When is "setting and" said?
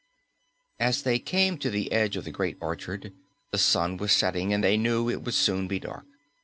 4.11-4.63